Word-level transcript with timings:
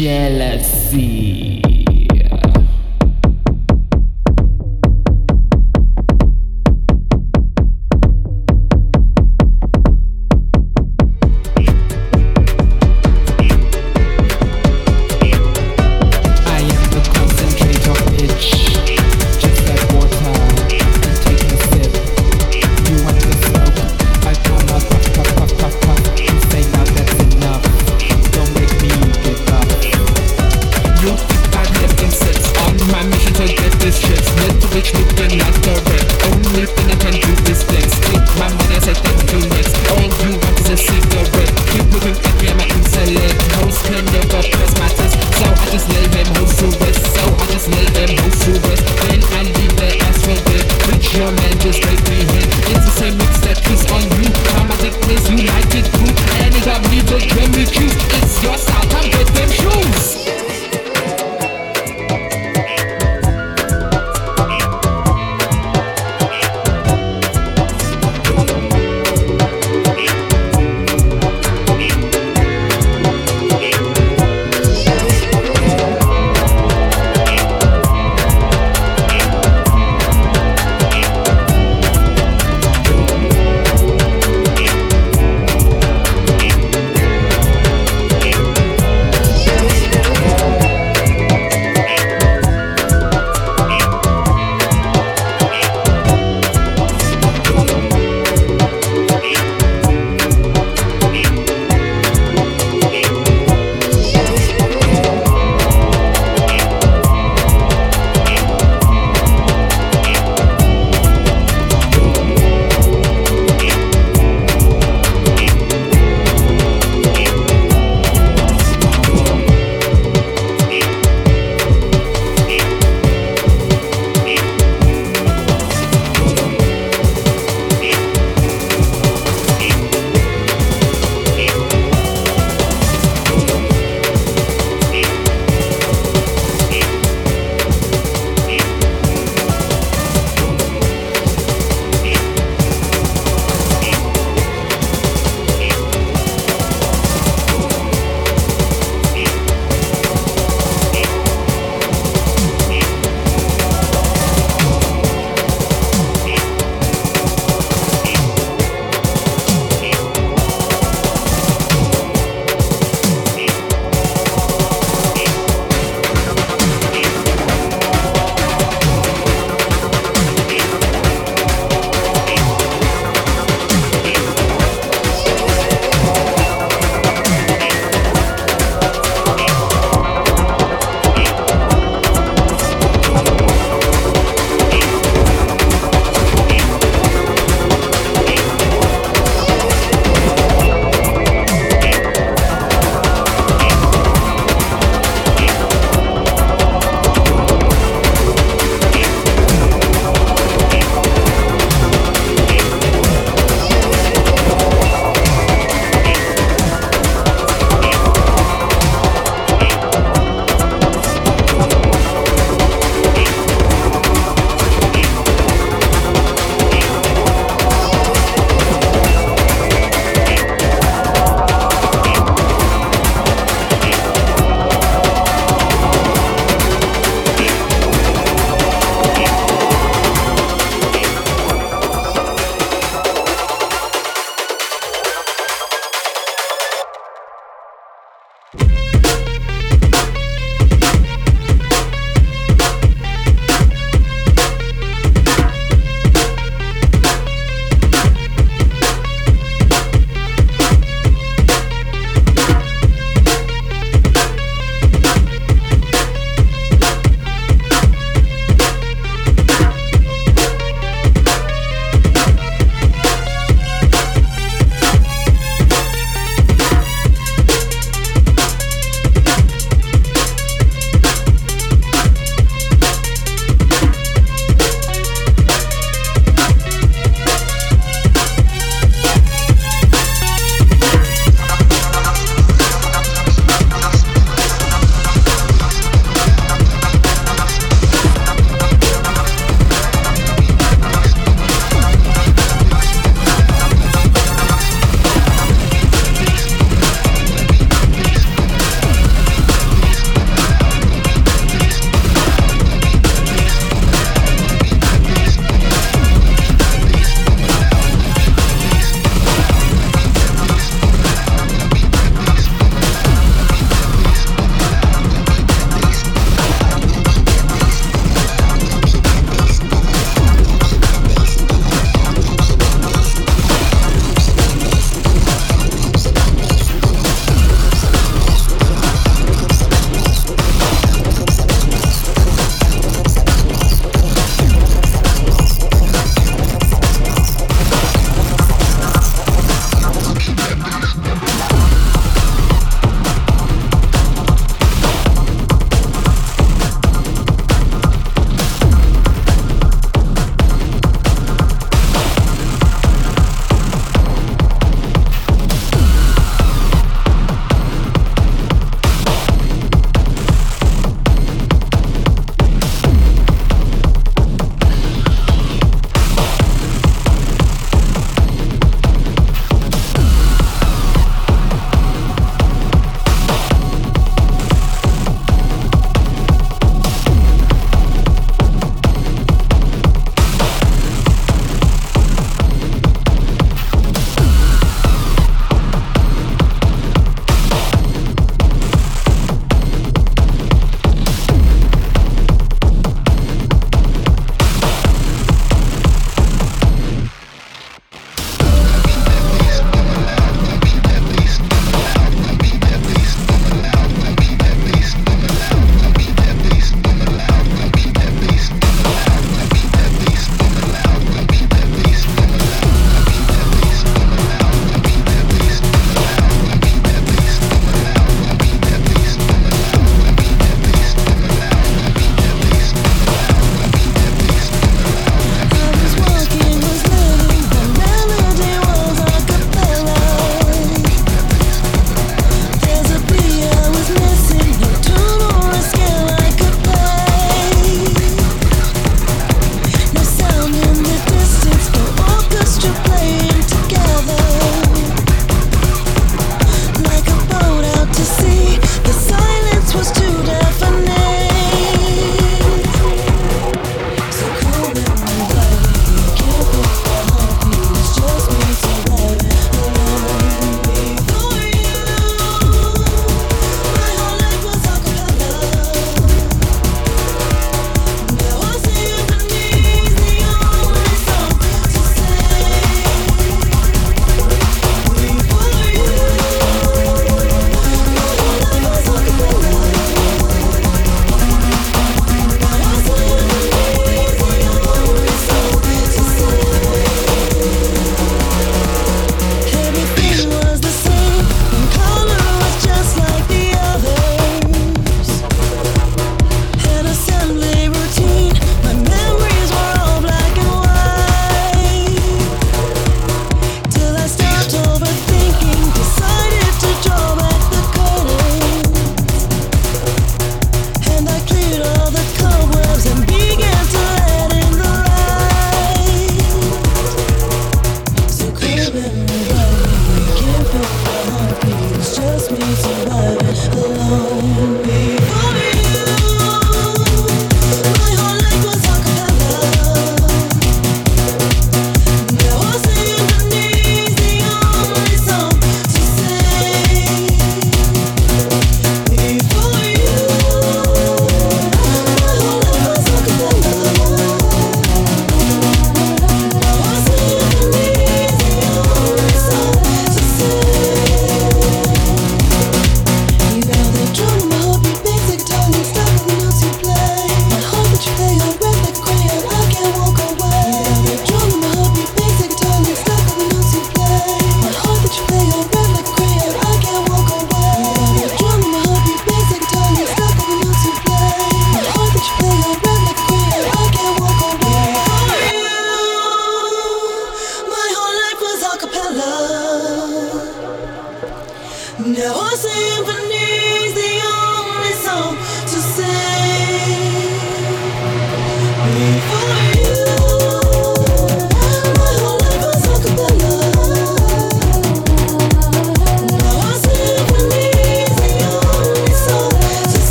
jealousy. 0.00 1.69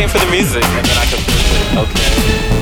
waiting 0.00 0.18
for 0.18 0.24
the 0.24 0.30
music. 0.30 0.64
And 0.64 0.86
then 0.86 0.96
I 0.96 1.06
completely, 1.06 1.78
okay. 1.82 2.59